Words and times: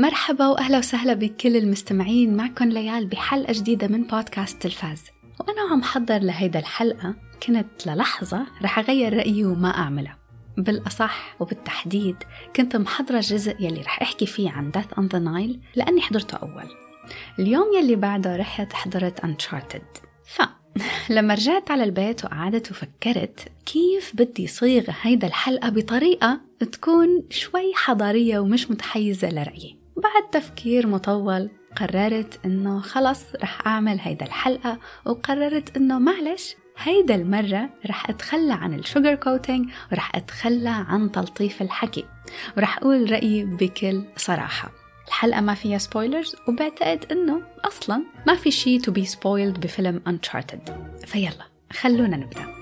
مرحبا 0.00 0.46
وأهلا 0.46 0.78
وسهلا 0.78 1.14
بكل 1.14 1.56
المستمعين. 1.56 2.36
معكم 2.36 2.64
ليال 2.64 3.06
بحلقة 3.06 3.52
جديدة 3.52 3.88
من 3.88 4.02
بودكاست 4.02 4.62
تلفاز. 4.62 5.02
وأنا 5.40 5.72
عم 5.72 5.82
حضر 5.82 6.18
لهيدا 6.18 6.58
الحلقة. 6.58 7.14
كنت 7.42 7.86
للحظة 7.86 8.46
رح 8.62 8.78
أغير 8.78 9.16
رأيي 9.16 9.44
وما 9.44 9.68
اعملها 9.68 10.18
بالأصح 10.56 11.36
وبالتحديد 11.40 12.16
كنت 12.56 12.76
محضرة 12.76 13.16
الجزء 13.16 13.56
يلي 13.60 13.80
رح 13.80 14.02
أحكي 14.02 14.26
فيه 14.26 14.50
عن 14.50 14.72
Death 14.72 14.96
on 14.96 15.02
the 15.02 15.18
Nile 15.18 15.58
لأني 15.76 16.00
حضرته 16.00 16.36
أول. 16.36 16.68
اليوم 17.38 17.66
يلي 17.78 17.96
بعده 17.96 18.36
رحت 18.36 18.72
حضرت 18.72 19.20
Uncharted. 19.20 20.00
ف 20.24 20.42
لما 21.16 21.34
رجعت 21.34 21.70
على 21.70 21.84
البيت 21.84 22.24
وقعدت 22.24 22.70
وفكرت 22.70 23.48
كيف 23.66 24.12
بدي 24.14 24.46
صيغ 24.46 24.84
هيدا 25.02 25.26
الحلقة 25.26 25.68
بطريقة 25.68 26.40
تكون 26.72 27.22
شوي 27.30 27.72
حضارية 27.74 28.38
ومش 28.38 28.70
متحيزة 28.70 29.30
لرأيي. 29.30 29.79
بعد 30.00 30.30
تفكير 30.32 30.86
مطول 30.86 31.50
قررت 31.76 32.40
إنه 32.44 32.80
خلص 32.80 33.24
رح 33.42 33.66
أعمل 33.66 34.00
هيدا 34.00 34.26
الحلقة 34.26 34.78
وقررت 35.06 35.76
إنه 35.76 35.98
معلش 35.98 36.56
هيدا 36.78 37.14
المرة 37.14 37.70
رح 37.86 38.10
أتخلى 38.10 38.52
عن 38.52 38.74
ال 38.74 38.81
sugar 38.81 39.14
coating 39.14 39.70
ورح 39.92 40.16
أتخلى 40.16 40.68
عن 40.88 41.12
تلطيف 41.12 41.62
الحكي 41.62 42.04
ورح 42.56 42.78
أقول 42.78 43.12
رأيي 43.12 43.44
بكل 43.44 44.04
صراحة. 44.16 44.70
الحلقة 45.08 45.40
ما 45.40 45.54
فيها 45.54 45.78
spoilers 45.78 46.36
وبعتقد 46.48 47.04
إنه 47.12 47.42
أصلا 47.64 48.02
ما 48.26 48.34
في 48.34 48.50
شيء 48.50 48.80
to 48.80 48.92
be 48.92 49.04
spoiled 49.04 49.60
بفيلم 49.60 50.02
Uncharted. 50.08 50.72
فيلا 51.06 51.46
خلونا 51.72 52.16
نبدأ. 52.16 52.59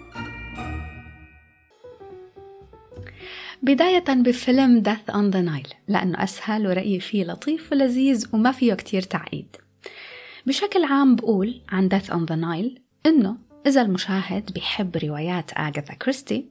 بداية 3.63 4.05
بفيلم 4.09 4.83
Death 4.83 5.13
on 5.13 5.33
the 5.35 5.43
Nile 5.49 5.75
لأنه 5.89 6.23
أسهل 6.23 6.67
ورأيي 6.67 7.01
فيه 7.01 7.25
لطيف 7.25 7.73
ولذيذ 7.73 8.27
وما 8.33 8.53
فيه 8.53 8.75
كتير 8.75 9.03
تعقيد. 9.03 9.57
بشكل 10.47 10.85
عام 10.85 11.17
بقول 11.17 11.61
عن 11.69 11.89
Death 11.89 12.11
on 12.11 12.31
the 12.31 12.37
Nile 12.37 12.81
إنه 13.07 13.37
إذا 13.67 13.83
المشاهد 13.83 14.53
بيحب 14.53 14.97
روايات 14.97 15.51
آغاثا 15.59 15.95
كريستي 15.95 16.47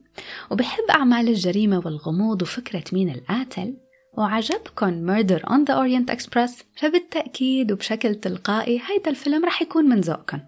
وبحب 0.50 0.84
أعمال 0.90 1.28
الجريمة 1.28 1.82
والغموض 1.84 2.42
وفكرة 2.42 2.84
مين 2.92 3.10
القاتل 3.10 3.74
وعجبكم 4.16 5.06
Murder 5.06 5.40
on 5.40 5.64
the 5.64 5.74
Orient 5.74 6.16
Express 6.16 6.64
فبالتأكيد 6.76 7.72
وبشكل 7.72 8.14
تلقائي 8.14 8.80
هيدا 8.86 9.10
الفيلم 9.10 9.44
رح 9.44 9.62
يكون 9.62 9.84
من 9.84 10.00
ذوقكم 10.00 10.38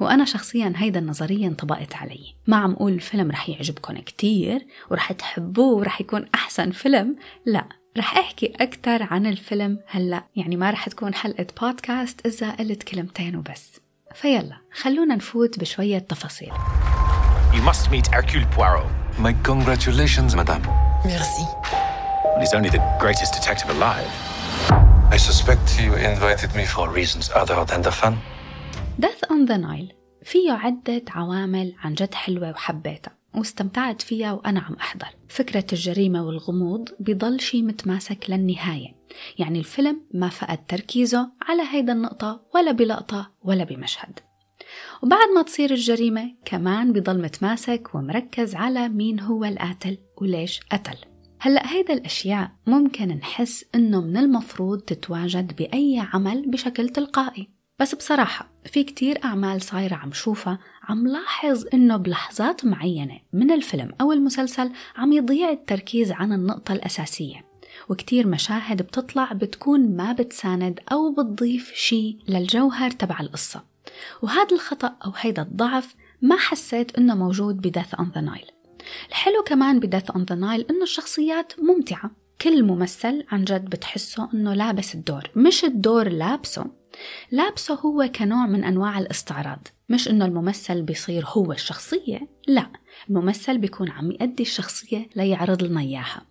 وأنا 0.00 0.24
شخصيا 0.24 0.72
هيدا 0.76 1.00
النظرية 1.00 1.46
انطبقت 1.46 1.94
علي 1.94 2.34
ما 2.46 2.56
عم 2.56 2.72
أقول 2.72 2.92
الفيلم 2.92 3.30
رح 3.30 3.48
يعجبكم 3.48 3.98
كتير 3.98 4.66
ورح 4.90 5.12
تحبوه 5.12 5.74
ورح 5.74 6.00
يكون 6.00 6.26
أحسن 6.34 6.70
فيلم 6.70 7.16
لا 7.46 7.64
رح 7.98 8.16
أحكي 8.16 8.52
أكثر 8.60 9.02
عن 9.02 9.26
الفيلم 9.26 9.78
هلأ 9.86 10.24
يعني 10.36 10.56
ما 10.56 10.70
رح 10.70 10.88
تكون 10.88 11.14
حلقة 11.14 11.46
بودكاست 11.60 12.26
إذا 12.26 12.50
قلت 12.50 12.82
كلمتين 12.82 13.36
وبس 13.36 13.80
فيلا 14.14 14.56
خلونا 14.72 15.14
نفوت 15.14 15.58
بشوية 15.58 15.98
تفاصيل 15.98 16.52
You 17.52 17.62
must 17.62 17.88
meet 17.90 18.06
Hercule 18.08 18.46
Poirot. 18.56 18.88
My 19.18 19.32
congratulations, 19.50 20.34
madame. 20.34 20.64
Merci. 21.04 21.44
He's 22.40 22.52
only 22.52 22.68
the 22.68 22.82
greatest 22.98 23.32
detective 23.32 23.70
alive. 23.76 24.10
I 25.16 25.16
suspect 25.16 25.80
you 25.80 25.94
invited 25.94 26.50
me 26.56 26.64
for 26.64 26.88
reasons 26.90 27.30
other 27.42 27.64
than 27.70 27.82
the 27.82 27.92
fun. 27.92 28.14
Death 28.98 29.28
on 29.30 29.46
the 29.48 29.58
Nile. 29.58 29.94
فيه 30.22 30.52
عدة 30.52 31.02
عوامل 31.08 31.74
عن 31.78 31.94
جد 31.94 32.14
حلوة 32.14 32.50
وحبيتها 32.50 33.16
واستمتعت 33.34 34.02
فيها 34.02 34.32
وأنا 34.32 34.60
عم 34.60 34.74
أحضر. 34.74 35.06
فكرة 35.28 35.64
الجريمة 35.72 36.26
والغموض 36.26 36.88
بضل 37.00 37.40
شي 37.40 37.62
متماسك 37.62 38.30
للنهاية. 38.30 38.94
يعني 39.38 39.58
الفيلم 39.58 40.00
ما 40.14 40.28
فقد 40.28 40.66
تركيزه 40.66 41.30
على 41.42 41.62
هيدا 41.72 41.92
النقطة 41.92 42.40
ولا 42.54 42.72
بلقطة 42.72 43.30
ولا 43.42 43.64
بمشهد. 43.64 44.20
وبعد 45.02 45.28
ما 45.34 45.42
تصير 45.42 45.70
الجريمة 45.70 46.34
كمان 46.44 46.92
بضل 46.92 47.22
متماسك 47.22 47.94
ومركز 47.94 48.54
على 48.54 48.88
مين 48.88 49.20
هو 49.20 49.44
القاتل 49.44 49.98
وليش 50.20 50.60
قتل. 50.72 50.96
هلأ 51.40 51.72
هيدا 51.72 51.94
الأشياء 51.94 52.50
ممكن 52.66 53.08
نحس 53.08 53.64
إنه 53.74 54.00
من 54.00 54.16
المفروض 54.16 54.80
تتواجد 54.80 55.56
بأي 55.56 56.06
عمل 56.12 56.50
بشكل 56.50 56.88
تلقائي. 56.88 57.54
بس 57.78 57.94
بصراحة 57.94 58.48
في 58.64 58.84
كتير 58.84 59.24
أعمال 59.24 59.62
صايرة 59.62 59.94
عم 59.94 60.12
شوفها 60.12 60.58
عم 60.82 61.06
لاحظ 61.06 61.64
إنه 61.74 61.96
بلحظات 61.96 62.64
معينة 62.64 63.20
من 63.32 63.50
الفيلم 63.50 63.90
أو 64.00 64.12
المسلسل 64.12 64.70
عم 64.96 65.12
يضيع 65.12 65.50
التركيز 65.50 66.12
عن 66.12 66.32
النقطة 66.32 66.72
الأساسية 66.72 67.44
وكتير 67.88 68.26
مشاهد 68.26 68.82
بتطلع 68.82 69.32
بتكون 69.32 69.96
ما 69.96 70.12
بتساند 70.12 70.80
أو 70.92 71.12
بتضيف 71.12 71.72
شي 71.74 72.18
للجوهر 72.28 72.90
تبع 72.90 73.20
القصة 73.20 73.62
وهذا 74.22 74.52
الخطأ 74.52 74.96
أو 75.04 75.12
هيدا 75.16 75.42
الضعف 75.42 75.94
ما 76.22 76.36
حسيت 76.36 76.98
إنه 76.98 77.14
موجود 77.14 77.56
بدث 77.56 77.94
أون 77.94 78.12
ذا 78.14 78.20
نايل 78.20 78.46
الحلو 79.08 79.42
كمان 79.42 79.80
بدث 79.80 80.10
أون 80.10 80.24
ذا 80.24 80.34
نايل 80.34 80.66
إنه 80.70 80.82
الشخصيات 80.82 81.52
ممتعة 81.58 82.10
كل 82.40 82.62
ممثل 82.62 83.24
عن 83.30 83.44
جد 83.44 83.64
بتحسه 83.64 84.28
إنه 84.34 84.54
لابس 84.54 84.94
الدور 84.94 85.30
مش 85.36 85.64
الدور 85.64 86.08
لابسه. 86.08 86.66
لابسه 87.30 87.74
هو 87.74 88.10
كنوع 88.14 88.46
من 88.46 88.64
أنواع 88.64 88.98
الاستعراض 88.98 89.68
مش 89.88 90.08
إنه 90.08 90.24
الممثل 90.24 90.82
بيصير 90.82 91.24
هو 91.26 91.52
الشخصية 91.52 92.28
لا 92.48 92.66
الممثل 93.10 93.58
بيكون 93.58 93.90
عم 93.90 94.12
يأدي 94.12 94.42
الشخصية 94.42 95.08
ليعرض 95.16 95.62
لنا 95.62 95.80
إياها. 95.80 96.22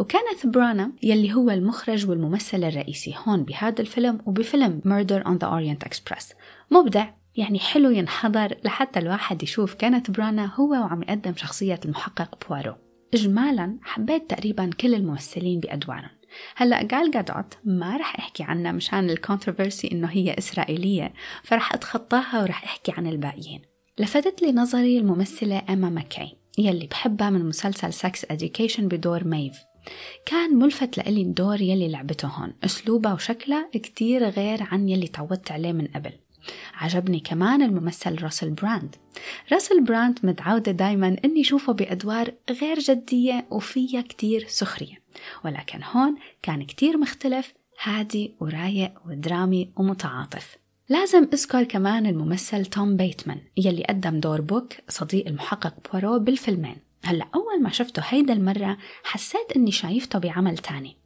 وكانت 0.00 0.46
برانا 0.46 0.92
يلي 1.02 1.34
هو 1.34 1.50
المخرج 1.50 2.10
والممثل 2.10 2.64
الرئيسي 2.64 3.14
هون 3.26 3.42
بهذا 3.42 3.80
الفيلم 3.80 4.20
وبفيلم 4.26 4.80
Murder 4.84 5.26
on 5.26 5.38
the 5.38 5.48
Orient 5.48 5.88
Express. 5.88 6.34
مبدع 6.70 7.10
يعني 7.36 7.58
حلو 7.58 7.90
ينحضر 7.90 8.54
لحتى 8.64 8.98
الواحد 8.98 9.42
يشوف 9.42 9.74
كينيث 9.74 10.10
برانا 10.10 10.54
هو 10.54 10.70
وعم 10.70 11.02
يقدم 11.02 11.34
شخصية 11.36 11.80
المحقق 11.84 12.48
بوارو. 12.48 12.74
إجمالا 13.14 13.76
حبيت 13.82 14.30
تقريبا 14.30 14.70
كل 14.80 14.94
الممثلين 14.94 15.60
بأدوارهم. 15.60 16.17
هلا 16.56 16.82
جال 16.82 17.10
جادوت 17.10 17.54
ما 17.64 17.96
رح 17.96 18.18
احكي 18.18 18.42
عنها 18.42 18.72
مشان 18.72 19.10
ال 19.10 19.16
controversy 19.16 19.88
إنه 19.92 20.08
هي 20.08 20.34
إسرائيلية 20.38 21.12
فرح 21.42 21.74
أتخطاها 21.74 22.42
ورح 22.42 22.64
أحكي 22.64 22.92
عن 22.92 23.06
الباقيين. 23.06 23.62
لفتت 23.98 24.42
لي 24.42 24.52
نظري 24.52 24.98
الممثلة 24.98 25.62
إيما 25.68 25.90
ماكاي 25.90 26.36
يلي 26.58 26.86
بحبها 26.86 27.30
من 27.30 27.44
مسلسل 27.44 27.92
Sex 27.92 28.24
Education 28.30 28.88
بدور 28.88 29.24
ميف 29.24 29.58
كان 30.26 30.58
ملفت 30.58 30.98
لإلي 30.98 31.22
الدور 31.22 31.60
يلي 31.60 31.88
لعبته 31.88 32.28
هون 32.28 32.52
أسلوبها 32.64 33.14
وشكلها 33.14 33.70
كتير 33.72 34.28
غير 34.28 34.62
عن 34.62 34.88
يلي 34.88 35.08
تعودت 35.08 35.52
عليه 35.52 35.72
من 35.72 35.86
قبل. 35.86 36.12
عجبني 36.74 37.20
كمان 37.20 37.62
الممثل 37.62 38.22
راسل 38.22 38.50
براند. 38.50 38.96
راسل 39.52 39.84
براند 39.84 40.18
متعودة 40.22 40.72
دايما 40.72 41.16
إني 41.24 41.44
شوفه 41.44 41.72
بأدوار 41.72 42.34
غير 42.50 42.78
جدية 42.78 43.46
وفيها 43.50 44.00
كتير 44.00 44.44
سخرية. 44.48 44.97
ولكن 45.44 45.80
هون 45.82 46.16
كان 46.42 46.62
كتير 46.62 46.98
مختلف 46.98 47.54
هادي 47.82 48.34
ورايق 48.40 48.92
ودرامي 49.06 49.70
ومتعاطف. 49.76 50.56
لازم 50.88 51.28
أذكر 51.32 51.64
كمان 51.64 52.06
الممثل 52.06 52.66
توم 52.66 52.96
بيتمان 52.96 53.40
يلي 53.56 53.84
قدم 53.84 54.20
دور 54.20 54.40
بوك 54.40 54.72
صديق 54.88 55.26
المحقق 55.26 55.74
بوارو 55.90 56.18
بالفيلمين. 56.18 56.76
هلأ 57.04 57.26
أول 57.34 57.62
ما 57.62 57.70
شفته 57.70 58.02
هيدا 58.06 58.32
المرة 58.32 58.78
حسيت 59.04 59.52
إني 59.56 59.72
شايفته 59.72 60.18
بعمل 60.18 60.58
تاني. 60.58 60.96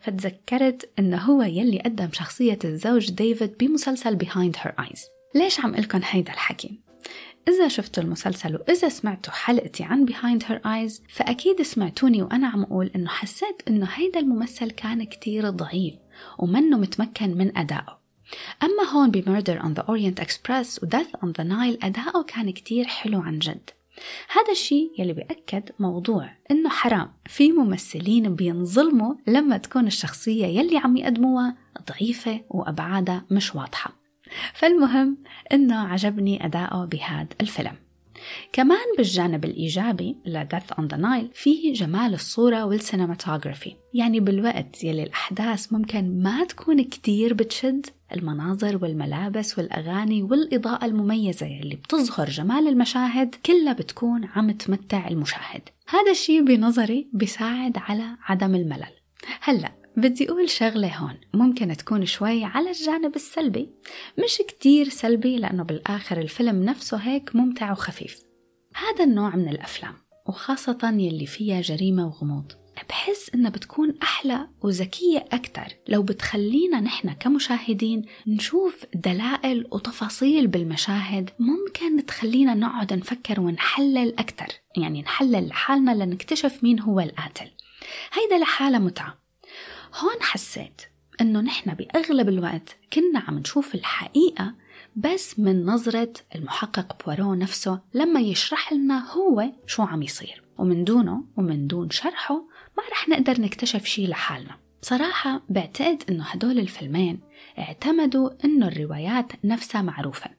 فتذكرت 0.00 0.90
إنه 0.98 1.16
هو 1.16 1.42
يلي 1.42 1.78
قدم 1.78 2.08
شخصية 2.12 2.58
الزوج 2.64 3.10
ديفيد 3.10 3.58
بمسلسل 3.58 4.18
Behind 4.18 4.56
Her 4.56 4.84
Eyes. 4.84 5.00
ليش 5.34 5.60
عم 5.60 5.74
لكم 5.74 6.00
هيدا 6.04 6.32
الحكي؟ 6.32 6.87
إذا 7.48 7.68
شفتوا 7.68 8.02
المسلسل 8.02 8.56
وإذا 8.56 8.88
سمعتوا 8.88 9.32
حلقتي 9.32 9.84
عن 9.84 10.06
Behind 10.06 10.42
Her 10.42 10.60
Eyes 10.64 11.00
فأكيد 11.08 11.62
سمعتوني 11.62 12.22
وأنا 12.22 12.48
عم 12.48 12.62
أقول 12.62 12.90
إنه 12.96 13.08
حسيت 13.08 13.62
إنه 13.68 13.88
هيدا 13.94 14.20
الممثل 14.20 14.70
كان 14.70 15.04
كتير 15.04 15.50
ضعيف 15.50 15.94
ومنه 16.38 16.78
متمكن 16.78 17.36
من 17.36 17.58
أدائه. 17.58 17.98
أما 18.62 18.82
هون 18.92 19.10
بمردر 19.10 19.60
on 19.60 19.78
the 19.78 19.82
Orient 19.82 20.24
Express 20.24 20.82
و 20.82 20.86
Death 20.86 21.20
on 21.22 21.28
the 21.28 21.44
Nile 21.44 21.84
أداؤه 21.84 22.22
كان 22.22 22.50
كتير 22.50 22.84
حلو 22.84 23.20
عن 23.20 23.38
جد. 23.38 23.70
هذا 24.32 24.52
الشيء 24.52 24.92
يلي 24.98 25.12
بيأكد 25.12 25.70
موضوع 25.78 26.30
إنه 26.50 26.68
حرام. 26.68 27.12
في 27.26 27.52
ممثلين 27.52 28.34
بينظلموا 28.34 29.14
لما 29.26 29.56
تكون 29.56 29.86
الشخصية 29.86 30.46
يلي 30.46 30.78
عم 30.78 30.96
يقدموها 30.96 31.56
ضعيفة 31.90 32.40
وأبعادها 32.50 33.24
مش 33.30 33.54
واضحة. 33.54 33.97
فالمهم 34.54 35.18
إنه 35.52 35.76
عجبني 35.76 36.46
أداؤه 36.46 36.84
بهذا 36.84 37.28
الفيلم. 37.40 37.72
كمان 38.52 38.86
بالجانب 38.96 39.44
الإيجابي 39.44 40.16
ل 40.26 40.34
Death 40.34 40.72
on 40.72 40.86
the 40.86 40.96
Nile 40.96 41.30
فيه 41.34 41.72
جمال 41.72 42.14
الصورة 42.14 42.64
وال 42.64 42.78
cinematography 42.78 43.76
يعني 43.94 44.20
بالوقت 44.20 44.84
يلي 44.84 45.02
الأحداث 45.02 45.72
ممكن 45.72 46.22
ما 46.22 46.44
تكون 46.44 46.82
كتير 46.82 47.34
بتشد 47.34 47.86
المناظر 48.12 48.78
والملابس 48.82 49.58
والأغاني 49.58 50.22
والإضاءة 50.22 50.84
المميزة 50.84 51.46
يلي 51.46 51.76
بتظهر 51.76 52.28
جمال 52.28 52.68
المشاهد 52.68 53.34
كلها 53.46 53.72
بتكون 53.72 54.24
عم 54.24 54.50
تمتع 54.50 55.08
المشاهد. 55.08 55.62
هذا 55.88 56.10
الشيء 56.10 56.44
بنظري 56.44 57.08
بيساعد 57.12 57.78
على 57.78 58.16
عدم 58.22 58.54
الملل. 58.54 58.92
هلأ 59.40 59.77
بدي 59.98 60.28
أقول 60.28 60.50
شغلة 60.50 60.96
هون 60.96 61.14
ممكن 61.34 61.76
تكون 61.76 62.06
شوي 62.06 62.44
على 62.44 62.70
الجانب 62.70 63.16
السلبي 63.16 63.70
مش 64.24 64.38
كتير 64.48 64.88
سلبي 64.88 65.36
لأنه 65.36 65.62
بالآخر 65.62 66.20
الفيلم 66.20 66.64
نفسه 66.64 66.96
هيك 66.96 67.36
ممتع 67.36 67.72
وخفيف. 67.72 68.22
هذا 68.74 69.04
النوع 69.04 69.36
من 69.36 69.48
الأفلام 69.48 69.94
وخاصة 70.26 70.78
يلي 70.84 71.26
فيها 71.26 71.60
جريمة 71.60 72.06
وغموض 72.06 72.52
بحس 72.88 73.30
إنها 73.34 73.50
بتكون 73.50 73.94
أحلى 74.02 74.48
وذكية 74.62 75.24
أكتر. 75.32 75.74
لو 75.88 76.02
بتخلينا 76.02 76.80
نحن 76.80 77.12
كمشاهدين 77.12 78.04
نشوف 78.26 78.86
دلائل 78.94 79.66
وتفاصيل 79.72 80.46
بالمشاهد 80.46 81.30
ممكن 81.38 82.06
تخلينا 82.06 82.54
نقعد 82.54 82.92
نفكر 82.92 83.40
ونحلل 83.40 84.18
أكتر 84.18 84.46
يعني 84.76 85.02
نحلل 85.02 85.48
لحالنا 85.48 86.04
لنكتشف 86.04 86.64
مين 86.64 86.80
هو 86.80 87.00
القاتل. 87.00 87.50
هيدا 88.12 88.38
لحالة 88.38 88.78
متعة. 88.78 89.17
هون 89.98 90.22
حسيت 90.22 90.82
إنه 91.20 91.40
نحن 91.40 91.74
بأغلب 91.74 92.28
الوقت 92.28 92.76
كنا 92.92 93.18
عم 93.28 93.38
نشوف 93.38 93.74
الحقيقة 93.74 94.54
بس 94.96 95.38
من 95.38 95.64
نظرة 95.66 96.12
المحقق 96.34 97.04
بوارو 97.04 97.34
نفسه 97.34 97.80
لما 97.94 98.20
يشرح 98.20 98.72
لنا 98.72 99.12
هو 99.12 99.52
شو 99.66 99.82
عم 99.82 100.02
يصير. 100.02 100.42
ومن 100.58 100.84
دونه 100.84 101.24
ومن 101.36 101.66
دون 101.66 101.90
شرحه 101.90 102.34
ما 102.76 102.82
رح 102.92 103.08
نقدر 103.08 103.40
نكتشف 103.40 103.84
شي 103.84 104.06
لحالنا. 104.06 104.56
بصراحة 104.82 105.42
بعتقد 105.48 106.02
إنه 106.08 106.24
هدول 106.24 106.58
الفيلمين 106.58 107.20
اعتمدوا 107.58 108.30
إنه 108.44 108.68
الروايات 108.68 109.32
نفسها 109.44 109.82
معروفة. 109.82 110.30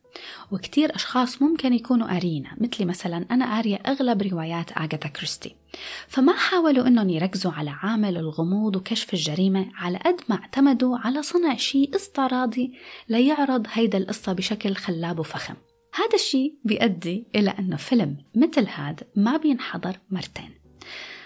وكتير 0.51 0.95
أشخاص 0.95 1.41
ممكن 1.41 1.73
يكونوا 1.73 2.07
قارينا 2.07 2.49
مثلي 2.57 2.85
مثلا 2.85 3.25
أنا 3.31 3.55
قارية 3.55 3.75
أغلب 3.75 4.21
روايات 4.21 4.71
آغاثا 4.77 5.09
كريستي. 5.09 5.55
فما 6.07 6.33
حاولوا 6.33 6.87
إنهم 6.87 7.09
يركزوا 7.09 7.51
على 7.51 7.69
عامل 7.69 8.17
الغموض 8.17 8.75
وكشف 8.75 9.13
الجريمة 9.13 9.71
على 9.75 9.97
قد 9.97 10.21
ما 10.29 10.35
اعتمدوا 10.35 10.97
على 10.97 11.21
صنع 11.21 11.55
شيء 11.55 11.95
استعراضي 11.95 12.73
ليعرض 13.09 13.67
هيدا 13.71 13.97
القصة 13.97 14.33
بشكل 14.33 14.75
خلاب 14.75 15.19
وفخم. 15.19 15.55
هذا 15.95 16.15
الشيء 16.15 16.55
بيؤدي 16.63 17.27
إلى 17.35 17.49
أنه 17.59 17.75
فيلم 17.75 18.17
مثل 18.35 18.67
هذا 18.67 19.03
ما 19.15 19.37
بينحضر 19.37 19.97
مرتين. 20.09 20.58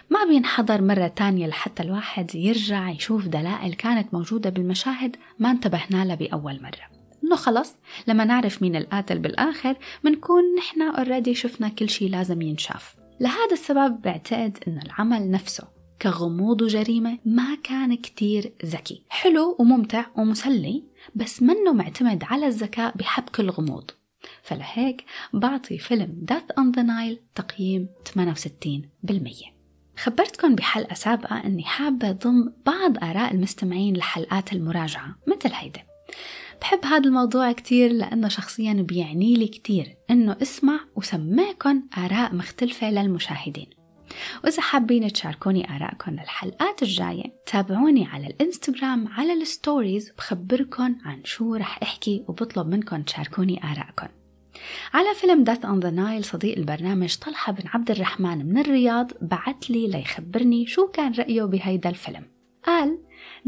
ما 0.09 0.25
بينحضر 0.25 0.81
مرة 0.81 1.07
تانية 1.07 1.47
لحتى 1.47 1.83
الواحد 1.83 2.35
يرجع 2.35 2.89
يشوف 2.89 3.27
دلائل 3.27 3.73
كانت 3.73 4.13
موجودة 4.13 4.49
بالمشاهد 4.49 5.15
ما 5.39 5.51
انتبهنا 5.51 6.05
لها 6.05 6.15
بأول 6.15 6.61
مرة. 6.61 6.93
إنه 7.23 7.35
خلص 7.35 7.75
لما 8.07 8.25
نعرف 8.25 8.61
مين 8.61 8.75
القاتل 8.75 9.19
بالآخر 9.19 9.75
بنكون 10.03 10.43
نحن 10.57 10.81
اوريدي 10.81 11.35
شفنا 11.35 11.69
كل 11.69 11.89
شيء 11.89 12.09
لازم 12.09 12.41
ينشاف. 12.41 12.95
لهذا 13.19 13.53
السبب 13.53 14.01
بعتقد 14.01 14.57
إنه 14.67 14.81
العمل 14.81 15.31
نفسه 15.31 15.67
كغموض 16.01 16.61
وجريمة 16.61 17.19
ما 17.25 17.57
كان 17.63 17.95
كتير 17.95 18.53
ذكي. 18.65 19.03
حلو 19.09 19.55
وممتع 19.59 20.05
ومسلي 20.15 20.83
بس 21.15 21.41
منه 21.43 21.73
معتمد 21.73 22.23
على 22.23 22.47
الذكاء 22.47 22.97
بحبك 22.97 23.39
الغموض. 23.39 23.91
فلهيك 24.41 25.05
بعطي 25.33 25.77
فيلم 25.77 26.25
Death 26.31 26.61
on 26.61 26.77
the 26.77 26.83
Nile 26.83 27.19
تقييم 27.35 27.87
68% 28.05 29.52
خبرتكم 29.97 30.55
بحلقة 30.55 30.93
سابقة 30.93 31.45
أني 31.45 31.63
حابة 31.63 32.11
ضم 32.11 32.51
بعض 32.65 33.03
آراء 33.03 33.33
المستمعين 33.33 33.97
لحلقات 33.97 34.53
المراجعة 34.53 35.15
مثل 35.27 35.53
هيدا 35.53 35.81
بحب 36.61 36.85
هذا 36.85 37.07
الموضوع 37.07 37.51
كتير 37.51 37.91
لأنه 37.91 38.27
شخصيا 38.27 38.73
بيعني 38.73 39.35
لي 39.35 39.47
كتير 39.47 39.95
إنه 40.09 40.37
أسمع 40.41 40.79
وسمعكم 40.95 41.83
آراء 41.97 42.35
مختلفة 42.35 42.89
للمشاهدين. 42.91 43.67
وإذا 44.43 44.61
حابين 44.61 45.13
تشاركوني 45.13 45.75
آرائكم 45.75 46.11
للحلقات 46.11 46.83
الجاية 46.83 47.23
تابعوني 47.45 48.05
على 48.05 48.27
الإنستغرام 48.27 49.07
على 49.07 49.33
ال 49.33 49.43
stories 49.43 50.11
بخبركم 50.17 50.95
عن 51.05 51.21
شو 51.23 51.55
رح 51.55 51.79
أحكي 51.83 52.25
وبطلب 52.27 52.67
منكم 52.67 53.01
تشاركوني 53.01 53.63
آرائكم 53.63 54.07
على 54.93 55.15
فيلم 55.15 55.43
Death 55.43 55.65
on 55.65 55.79
the 55.79 55.89
Nile 55.89 56.25
صديق 56.25 56.57
البرنامج 56.57 57.17
طلحة 57.17 57.51
بن 57.53 57.67
عبد 57.67 57.91
الرحمن 57.91 58.45
من 58.45 58.57
الرياض 58.57 59.11
بعت 59.21 59.69
لي 59.69 59.87
ليخبرني 59.87 60.67
شو 60.67 60.87
كان 60.87 61.13
رأيه 61.13 61.43
بهيدا 61.43 61.89
الفيلم. 61.89 62.23
قال 62.65 62.99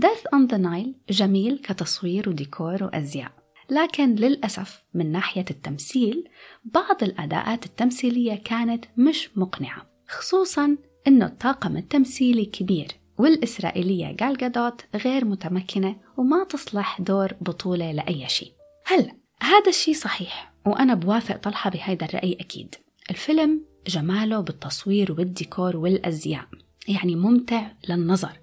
Death 0.02 0.36
on 0.36 0.48
the 0.52 0.58
Nile 0.58 1.14
جميل 1.14 1.58
كتصوير 1.58 2.30
وديكور 2.30 2.84
وأزياء 2.84 3.32
لكن 3.70 4.16
للأسف 4.16 4.84
من 4.94 5.12
ناحية 5.12 5.46
التمثيل 5.52 6.30
بعض 6.66 7.04
الأداءات 7.04 7.66
التمثيلية 7.66 8.36
كانت 8.36 8.86
مش 8.98 9.30
مقنعة 9.36 9.86
خصوصا 10.08 10.78
أنه 11.08 11.26
الطاقم 11.26 11.78
التمثيلي 11.78 12.46
كبير 12.46 12.88
والإسرائيلية 13.18 14.12
جال 14.12 14.38
جادوت 14.38 14.82
غير 14.96 15.26
متمكنة 15.26 15.96
وما 16.18 16.44
تصلح 16.44 17.02
دور 17.02 17.34
بطولة 17.42 17.92
لأي 17.92 18.30
شيء. 18.30 18.52
هلا 18.86 19.16
هذا 19.42 19.70
الشيء 19.70 19.94
صحيح. 19.94 20.55
وأنا 20.66 20.94
بوافق 20.94 21.38
طلحة 21.38 21.70
بهيدا 21.70 22.06
الرأي 22.06 22.38
أكيد. 22.40 22.76
الفيلم 23.10 23.62
جماله 23.88 24.40
بالتصوير 24.40 25.12
والديكور 25.12 25.78
والأزياء. 25.78 26.48
يعني 26.88 27.16
ممتع 27.16 27.72
للنظر. 27.90 28.40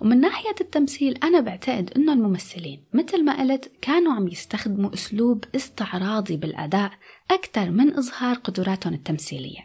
ومن 0.00 0.20
ناحية 0.20 0.54
التمثيل 0.60 1.18
أنا 1.24 1.40
بعتقد 1.40 1.90
أنه 1.96 2.12
الممثلين 2.12 2.84
مثل 2.92 3.24
ما 3.24 3.40
قلت 3.40 3.72
كانوا 3.82 4.12
عم 4.12 4.28
يستخدموا 4.28 4.94
أسلوب 4.94 5.44
استعراضي 5.54 6.36
بالأداء 6.36 6.90
أكثر 7.30 7.70
من 7.70 7.94
إظهار 7.94 8.36
قدراتهم 8.36 8.94
التمثيلية. 8.94 9.60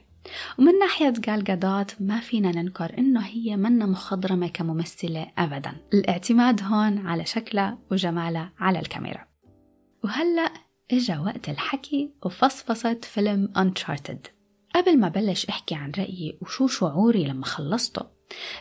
ومن 0.60 0.80
ناحية 0.80 1.10
جال 1.10 1.44
جادوت 1.44 1.96
ما 2.00 2.20
فينا 2.20 2.52
ننكر 2.52 2.98
إنه 2.98 3.22
هي 3.22 3.58
منا 3.58 3.86
مخضرمة 3.86 4.48
كممثلة 4.48 5.32
أبدا. 5.38 5.76
الاعتماد 5.94 6.64
هون 6.64 6.98
على 6.98 7.26
شكلها 7.26 7.78
وجمالها 7.92 8.54
على 8.60 8.80
الكاميرا. 8.80 9.26
وهلأ 10.04 10.52
إجا 10.92 11.20
وقت 11.20 11.50
الحكي 11.50 12.10
وفصفصة 12.26 13.00
فيلم 13.04 13.54
Uncharted. 13.58 14.30
قبل 14.76 15.00
ما 15.00 15.10
بلش 15.10 15.46
أحكي 15.46 15.76
عن 15.76 15.92
رأيي 15.98 16.38
وشو 16.42 16.68
شعوري 16.68 17.24
لما 17.24 17.46
خلصته 17.46 18.06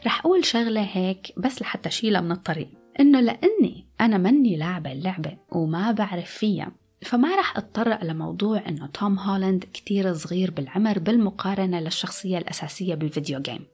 رح 0.06 0.20
أقول 0.20 0.44
شغلة 0.44 0.80
هيك 0.80 1.32
بس 1.36 1.62
لحتى 1.62 1.90
شيلها 1.90 2.20
من 2.20 2.32
الطريق. 2.32 2.68
إنه 3.00 3.20
لأني 3.20 3.86
أنا 4.00 4.18
مني 4.18 4.56
لاعبة 4.56 4.92
اللعبة 4.92 5.36
وما 5.52 5.92
بعرف 5.92 6.30
فيها 6.30 6.72
فما 7.02 7.36
رح 7.36 7.56
أتطرق 7.56 8.04
لموضوع 8.04 8.68
إنه 8.68 8.86
توم 8.86 9.18
هولاند 9.18 9.64
كتير 9.72 10.14
صغير 10.14 10.50
بالعمر 10.50 10.98
بالمقارنة 10.98 11.80
للشخصية 11.80 12.38
الأساسية 12.38 12.94
بال 12.94 13.07
video 13.07 13.40
game 13.40 13.66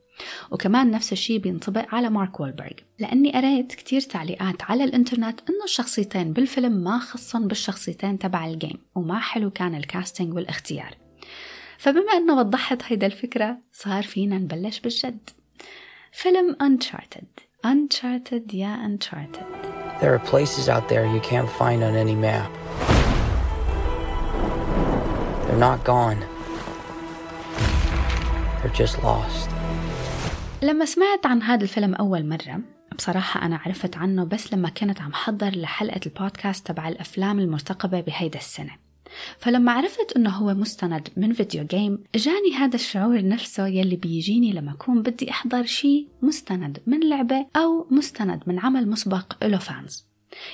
وكمان 0.50 0.90
نفس 0.90 1.12
الشيء 1.12 1.38
بينطبق 1.38 1.94
على 1.94 2.11
مارك 2.11 2.40
وولبرغ 2.40 2.73
لأني 2.99 3.33
قريت 3.33 3.75
كتير 3.75 4.00
تعليقات 4.00 4.62
على 4.62 4.85
الإنترنت 4.85 5.40
إنه 5.50 5.64
الشخصيتين 5.64 6.33
بالفيلم 6.33 6.73
ما 6.73 6.99
خصن 6.99 7.49
بالشخصيتين 7.49 8.18
تبع 8.18 8.47
ال 8.47 8.53
game 8.53 8.78
وما 8.94 9.18
حلو 9.18 9.50
كان 9.50 9.75
ال 9.75 9.82
casting 9.82 10.35
والاختيار 10.35 10.97
فبما 11.78 12.12
أنه 12.12 12.37
وضحت 12.37 12.83
هيدا 12.87 13.06
الفكرة 13.06 13.59
صار 13.73 14.02
فينا 14.02 14.38
نبلش 14.38 14.80
بالجد 14.80 15.30
فيلم 16.12 16.56
Uncharted 16.62 17.42
Uncharted 17.66 18.54
يا 18.54 18.87
Uncharted 18.87 19.44
There 20.00 20.14
are 20.14 20.18
places 20.30 20.68
out 20.68 20.88
there 20.88 21.06
you 21.06 21.21
can't 21.21 21.49
find 21.49 21.83
on 21.85 21.94
any 21.94 22.16
map. 22.16 22.50
They're 25.47 25.64
not 25.71 25.85
gone. 25.85 26.21
They're 28.61 28.78
just 28.83 29.02
lost. 29.02 29.53
لما 30.64 30.85
سمعت 30.85 31.26
عن 31.26 31.42
هذا 31.42 31.62
الفيلم 31.62 31.94
أول 31.94 32.26
مرة 32.26 32.61
بصراحة 32.97 33.47
أنا 33.47 33.56
عرفت 33.56 33.97
عنه 33.97 34.25
بس 34.25 34.52
لما 34.52 34.68
كنت 34.68 35.00
عم 35.00 35.12
حضر 35.12 35.56
لحلقة 35.56 36.00
البودكاست 36.06 36.66
تبع 36.66 36.88
الأفلام 36.88 37.38
المرتقبة 37.38 38.00
بهيدا 38.00 38.38
السنة. 38.38 38.71
فلما 39.38 39.73
عرفت 39.73 40.12
إنه 40.16 40.30
هو 40.30 40.54
مستند 40.54 41.09
من 41.16 41.33
فيديو 41.33 41.64
جيم 41.64 42.04
جاني 42.14 42.54
هذا 42.56 42.75
الشعور 42.75 43.28
نفسه 43.28 43.66
يلي 43.66 43.97
بيجيني 43.97 44.52
لما 44.52 44.73
أكون 44.73 45.02
بدي 45.02 45.30
أحضر 45.30 45.64
شيء 45.64 46.09
مستند 46.23 46.78
من 46.87 47.09
لعبة 47.09 47.47
أو 47.56 47.87
مستند 47.90 48.42
من 48.47 48.59
عمل 48.59 48.88
مسبق 48.88 49.44
له 49.44 49.59
فانز 49.59 50.06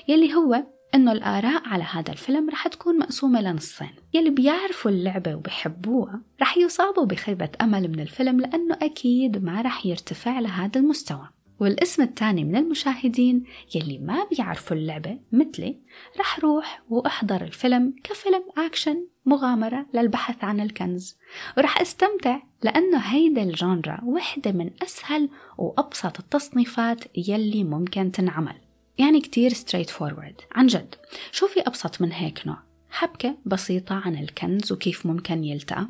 يلي 0.09 0.35
هو 0.35 0.65
إنه 0.95 1.13
الآراء 1.13 1.69
على 1.69 1.85
هذا 1.85 2.13
الفيلم 2.13 2.51
رح 2.51 2.69
تكون 2.69 2.99
مقسومة 2.99 3.41
لنصين. 3.41 3.91
يلي 4.15 4.31
بيعرفوا 4.31 4.91
اللعبة 4.91 5.35
وبيحبوها 5.35 6.21
رح 6.43 6.57
يصابوا 6.57 7.05
بخيبة 7.05 7.49
أمل 7.61 7.89
من 7.89 8.01
الفيلم 8.01 8.41
لأنه 8.41 8.77
أكيد 8.83 9.45
ما 9.45 9.63
رح 9.63 9.87
يرتفع 9.87 10.41
لهذا 10.41 10.81
المستوى. 10.81 11.29
والاسم 11.61 12.03
الثاني 12.03 12.45
من 12.45 12.57
المشاهدين 12.57 13.45
يلي 13.75 13.99
ما 13.99 14.27
بيعرفوا 14.31 14.77
اللعبة 14.77 15.19
مثلي 15.33 15.81
رح 16.19 16.41
روح 16.41 16.83
وأحضر 16.91 17.43
الفيلم 17.43 17.95
كفيلم 18.05 18.43
أكشن 18.59 19.07
مغامرة 19.27 19.87
للبحث 19.95 20.45
عن 20.45 20.61
الكنز. 20.61 21.19
ورح 21.59 21.81
أستمتع 21.81 22.43
لأنه 22.63 22.99
هيدا 22.99 23.43
ال 23.43 23.52
genre 23.52 24.01
وحدة 24.05 24.53
من 24.53 24.71
أسهل 24.83 25.29
وأبسط 25.59 26.19
التصنيفات 26.19 27.05
يلي 27.29 27.65
ممكن 27.65 28.13
تنعمل. 28.13 28.70
يعني 29.01 29.21
كتير 29.21 29.53
straightforward 29.53 30.41
عن 30.53 30.67
جد 30.67 30.95
شو 31.33 31.47
في 31.47 31.61
أبسط 31.61 32.01
من 32.01 32.13
هيك 32.13 32.47
نوع؟ 32.47 32.59
حبكة 32.91 33.37
بسيطة 33.47 33.95
عن 33.95 34.17
الكنز 34.17 34.73
وكيف 34.73 35.07
ممكن 35.07 35.45
يلتقى؟ 35.45 35.89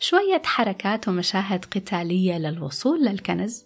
شوية 0.00 0.42
حركات 0.44 1.08
ومشاهد 1.08 1.64
قتالية 1.64 2.38
للوصول 2.38 3.04
للكنز؟ 3.04 3.64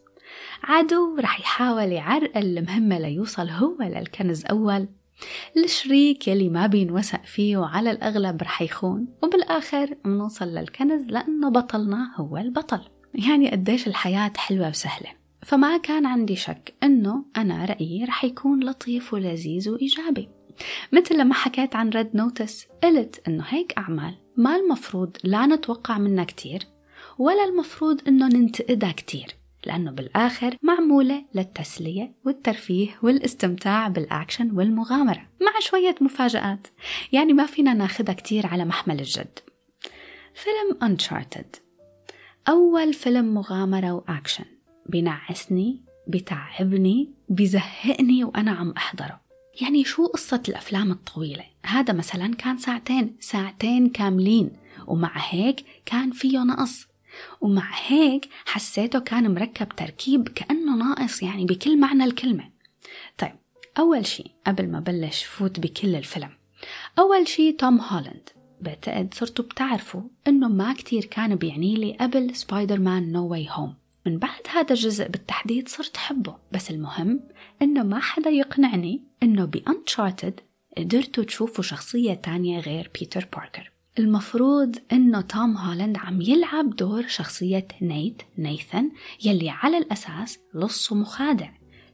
عدو 0.64 1.16
رح 1.18 1.40
يحاول 1.40 1.92
يعرقل 1.92 2.58
المهمة 2.58 2.98
ليوصل 2.98 3.48
هو 3.48 3.76
للكنز 3.80 4.44
أول؟ 4.46 4.88
الشريك 5.56 6.28
يلي 6.28 6.48
ما 6.48 6.66
بينوثق 6.66 7.24
فيه 7.24 7.56
وعلى 7.56 7.90
الأغلب 7.90 8.42
رح 8.42 8.62
يخون 8.62 9.06
وبالآخر 9.22 9.96
منوصل 10.04 10.48
للكنز 10.48 11.06
لأنه 11.06 11.50
بطلنا 11.50 12.14
هو 12.16 12.36
البطل. 12.36 12.80
يعني 13.14 13.50
قديش 13.50 13.86
الحياة 13.86 14.32
حلوة 14.36 14.68
وسهلة. 14.68 15.19
فما 15.42 15.76
كان 15.76 16.06
عندي 16.06 16.36
شك 16.36 16.74
أنه 16.82 17.24
أنا 17.36 17.64
رأيي 17.64 18.04
رح 18.04 18.24
يكون 18.24 18.64
لطيف 18.64 19.14
ولذيذ 19.14 19.70
وإيجابي. 19.70 20.28
مثل 20.92 21.18
لما 21.18 21.34
حكيت 21.34 21.76
عن 21.76 21.88
Red 21.90 22.16
Notice 22.16 22.66
قلت 22.82 23.22
أنه 23.28 23.44
هيك 23.48 23.78
أعمال. 23.78 24.14
ما 24.36 24.56
المفروض 24.56 25.16
لا 25.24 25.46
نتوقع 25.46 25.98
منها 25.98 26.24
كتير 26.24 26.62
ولا 27.18 27.44
المفروض 27.44 28.08
أنه 28.08 28.28
ننتقدها 28.28 28.92
كتير 28.92 29.36
لأنه 29.66 29.90
بالآخر 29.90 30.56
معمولة 30.62 31.24
للتسلية 31.34 32.14
والترفيه 32.24 32.98
والاستمتاع 33.02 33.88
بالأكشن 33.88 34.50
والمغامرة 34.50 35.28
مع 35.40 35.52
شوية 35.60 35.94
مفاجآت. 36.00 36.66
يعني 37.12 37.32
ما 37.32 37.46
فينا 37.46 37.74
ناخدها 37.74 38.14
كتير 38.14 38.46
على 38.46 38.64
محمل 38.64 38.98
الجد. 39.00 39.38
فيلم 40.34 40.96
Uncharted. 40.96 41.58
أول 42.48 42.94
فيلم 42.94 43.34
مغامرة 43.34 43.92
وأكشن. 43.92 44.44
بنعسني 44.90 45.80
بتعبني 46.08 47.10
بزهقني 47.28 48.24
وأنا 48.24 48.50
عم 48.50 48.70
أحضره. 48.70 49.20
يعني 49.60 49.84
شو 49.84 50.06
قصة 50.06 50.42
الأفلام 50.48 50.90
الطويلة؟ 50.90 51.44
هذا 51.66 51.92
مثلا 51.92 52.34
كان 52.34 52.58
ساعتين 52.58 53.16
ساعتين 53.20 53.88
كاملين 53.88 54.50
ومع 54.86 55.12
هيك 55.14 55.64
كان 55.86 56.10
فيه 56.10 56.38
نقص. 56.38 56.86
ومع 57.40 57.70
هيك 57.86 58.28
حسيته 58.44 58.98
كان 58.98 59.34
مركب 59.34 59.68
تركيب 59.68 60.28
كأنه 60.28 60.76
ناقص 60.76 61.22
يعني 61.22 61.44
بكل 61.44 61.80
معنى 61.80 62.04
الكلمة. 62.04 62.50
طيب 63.18 63.32
أول 63.78 64.06
شي 64.06 64.24
قبل 64.46 64.68
ما 64.68 64.80
بلش 64.80 65.24
فوت 65.24 65.60
بكل 65.60 65.94
الفيلم 65.94 66.30
أول 66.98 67.28
شي 67.28 67.52
توم 67.52 67.80
هولاند. 67.80 68.28
بعتقد 68.60 69.14
صرتوا 69.14 69.44
بتعرفوا 69.44 70.02
إنه 70.28 70.48
ما 70.48 70.72
كتير 70.72 71.04
كان 71.04 71.34
بيعني 71.34 71.74
لي 71.74 71.96
قبل 72.00 72.36
Spider-Man 72.36 73.12
No 73.12 73.26
Way 73.26 73.48
Home 73.50 73.74
من 74.06 74.18
بعد 74.18 74.40
هذا 74.48 74.70
الجزء 74.70 75.08
بالتحديد 75.08 75.68
صرت 75.68 75.96
حبه 75.96 76.36
بس 76.52 76.70
المهم 76.70 77.20
إنه 77.62 77.82
ما 77.82 78.00
حدا 78.00 78.30
يقنعني 78.30 79.02
إنه 79.22 79.44
ب 79.44 79.54
Uncharted 79.54 80.40
قدرتوا 80.78 81.24
تشوفوا 81.24 81.64
شخصية 81.64 82.14
تانية 82.14 82.60
غير 82.60 82.90
بيتر 83.00 83.28
باركر 83.32 83.72
المفروض 83.98 84.76
إنه 84.92 85.20
توم 85.20 85.56
هولاند 85.56 85.96
عم 85.96 86.20
يلعب 86.20 86.76
دور 86.76 87.06
شخصية 87.06 87.68
نيت 87.82 88.22
نيثن 88.38 88.90
يلي 89.24 89.50
على 89.50 89.78
الأساس 89.78 90.38
لص 90.54 90.92
ومخادع 90.92 91.50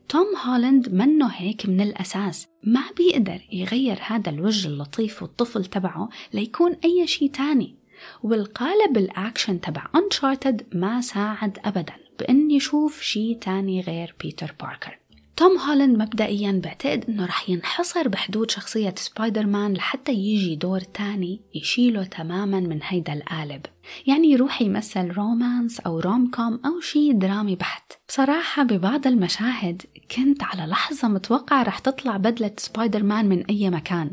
توم 0.09 0.27
هولاند 0.45 0.89
منه 0.89 1.27
هيك 1.27 1.67
من 1.67 1.81
الأساس 1.81 2.47
ما 2.63 2.83
بيقدر 2.97 3.41
يغير 3.53 3.99
هذا 4.03 4.31
الوجه 4.31 4.69
اللطيف 4.69 5.23
والطفل 5.23 5.65
تبعه 5.65 6.09
ليكون 6.35 6.77
أي 6.85 7.07
شيء 7.07 7.31
تاني. 7.31 7.77
والقالب 8.23 8.97
الأكشن 8.97 9.61
تبع 9.61 9.87
Uncharted 9.95 10.67
ما 10.73 11.01
ساعد 11.01 11.59
أبدا 11.65 11.95
بإني 12.19 12.51
شوف 12.51 13.03
شيء 13.03 13.39
تاني 13.39 13.81
غير 13.81 14.15
بيتر 14.21 14.55
باركر 14.61 14.99
توم 15.37 15.59
هولاند 15.59 16.03
مبدئيا 16.03 16.61
بعتقد 16.65 17.05
إنه 17.09 17.27
رح 17.27 17.51
ينحصر 17.51 18.09
بحدود 18.09 18.51
شخصية 18.51 18.95
سبايدر 18.97 19.47
مان 19.47 19.73
لحتى 19.73 20.13
يجي 20.13 20.57
دور 20.57 20.81
تاني 20.81 21.41
يشيله 21.55 22.05
تماما 22.05 22.61
من 22.61 22.79
هيدا 22.83 23.13
القالب. 23.13 23.67
يعني 24.07 24.31
يروح 24.31 24.63
يمثل 24.63 25.11
romance 25.11 25.81
أو 25.81 26.01
rom-com 26.01 26.61
أو 26.65 26.81
شي 26.81 27.13
درامي 27.13 27.57
بحت. 27.57 27.93
بصراحة 28.09 28.63
ببعض 28.63 29.07
المشاهد 29.07 29.83
كنت 30.17 30.43
على 30.43 30.63
لحظة 30.63 31.09
متوقع 31.09 31.63
رح 31.63 31.79
تطلع 31.79 32.17
بدلة 32.17 32.53
سبايدر 32.57 33.03
مان 33.03 33.29
من 33.29 33.45
أي 33.45 33.71
مكان. 33.71 34.11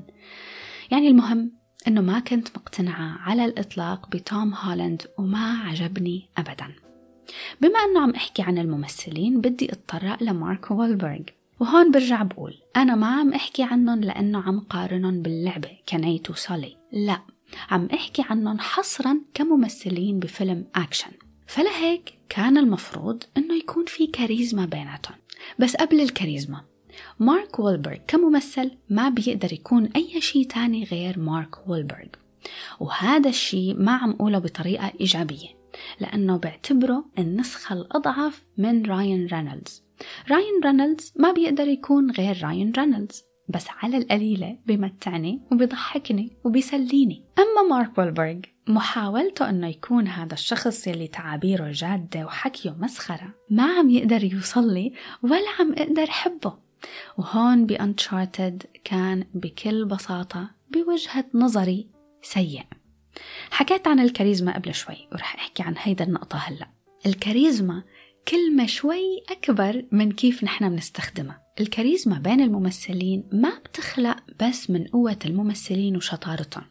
يعني 0.91 1.07
المهم 1.07 1.51
أنه 1.87 2.01
ما 2.01 2.19
كنت 2.19 2.47
مقتنعة 2.57 3.17
على 3.19 3.45
الإطلاق 3.45 4.09
بتوم 4.09 4.53
هولاند 4.53 5.01
وما 5.17 5.57
عجبني 5.57 6.29
أبداً. 6.37 6.71
بما 7.61 7.79
أنه 7.79 8.01
عم 8.01 8.09
أحكي 8.09 8.41
عن 8.41 8.57
الممثلين 8.57 9.41
بدي 9.41 9.71
أتطرق 9.71 10.23
لمارك 10.23 10.71
وولبرغ. 10.71 11.19
وهون 11.59 11.91
برجع 11.91 12.23
بقول 12.23 12.53
أنا 12.75 12.95
ما 12.95 13.07
عم 13.07 13.33
أحكي 13.33 13.63
عنهم 13.63 13.99
لأنه 13.99 14.41
عم 14.41 14.59
قارنهم 14.59 15.21
باللعبة 15.21 15.69
كنيت 15.89 16.29
وسولي. 16.29 16.77
لا 16.91 17.19
عم 17.71 17.87
أحكي 17.93 18.23
عنهم 18.29 18.59
حصرا 18.59 19.19
كممثلين 19.33 20.19
بفيلم 20.19 20.65
أكشن. 20.75 21.11
فلهيك 21.47 22.13
كان 22.29 22.57
المفروض 22.57 23.23
أنه 23.37 23.55
يكون 23.55 23.85
في 23.85 24.07
كاريزما 24.07 24.65
بيناتهم. 24.65 25.15
بس 25.59 25.75
قبل 25.75 26.01
الكاريزما 26.01 26.61
مارك 27.19 27.59
وولبرغ 27.59 27.97
كممثل 28.07 28.71
ما 28.89 29.09
بيقدر 29.09 29.53
يكون 29.53 29.89
أي 29.95 30.21
شيء 30.21 30.47
تاني 30.47 30.83
غير 30.83 31.19
مارك 31.19 31.67
وولبرغ. 31.67 32.07
وهذا 32.79 33.29
الشيء 33.29 33.75
ما 33.77 33.91
عم 33.91 34.11
أقوله 34.11 34.39
بطريقة 34.39 34.91
إيجابية 35.01 35.47
لأنه 35.99 36.37
بعتبره 36.37 37.05
النسخة 37.19 37.73
الأضعف 37.73 38.43
من 38.57 38.85
راين 38.85 39.27
رينولدز. 39.27 39.83
راين 40.31 40.61
رينولدز 40.65 41.13
ما 41.15 41.31
بيقدر 41.31 41.67
يكون 41.67 42.11
غير 42.11 42.43
راين 42.43 42.71
رينولدز 42.77 43.23
بس 43.49 43.65
على 43.69 43.97
القليلة 43.97 44.57
بمتعني 44.65 45.41
وبيضحكني 45.51 46.37
وبيسليني. 46.43 47.23
أما 47.39 47.69
مارك 47.69 47.97
وولبرغ 47.97 48.35
محاولته 48.67 49.49
أنه 49.49 49.67
يكون 49.67 50.07
هذا 50.07 50.33
الشخص 50.33 50.87
يلي 50.87 51.07
تعابيره 51.07 51.71
جادة 51.71 52.25
وحكيه 52.25 52.75
مسخرة 52.79 53.33
ما 53.49 53.63
عم 53.63 53.89
يقدر 53.89 54.23
يوصل 54.23 54.73
لي 54.73 54.93
ولا 55.23 55.49
عم 55.59 55.73
أقدر 55.73 56.05
حبه 56.05 56.53
وهون 57.17 57.65
بأنشارتد 57.65 58.63
كان 58.83 59.25
بكل 59.33 59.85
بساطة 59.85 60.49
بوجهة 60.71 61.25
نظري 61.33 61.87
سيء. 62.21 62.63
حكيت 63.51 63.87
عن 63.87 63.99
الكاريزما 63.99 64.55
قبل 64.55 64.73
شوي 64.73 65.07
ورح 65.11 65.35
أحكي 65.35 65.63
عن 65.63 65.75
هيدا 65.77 66.05
النقطة 66.05 66.37
هلأ. 66.37 66.67
الكاريزما 67.05 67.83
كلمة 68.27 68.65
شوي 68.65 69.23
أكبر 69.29 69.85
من 69.91 70.11
كيف 70.11 70.43
نحن 70.43 70.69
بنستخدمها. 70.69 71.43
الكاريزما 71.59 72.19
بين 72.19 72.41
الممثلين 72.41 73.29
ما 73.31 73.59
بتخلق 73.59 74.17
بس 74.41 74.69
من 74.69 74.83
قوة 74.87 75.19
الممثلين 75.25 75.97
وشطارتهم. 75.97 76.63